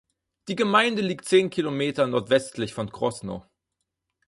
Die 0.47 0.55
Gemeinde 0.55 1.03
liegt 1.03 1.25
zehn 1.27 1.51
Kilometer 1.51 2.07
nordwestlich 2.07 2.73
von 2.73 2.91
Krosno. 2.91 3.45